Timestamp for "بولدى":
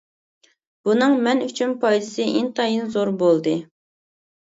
3.21-3.55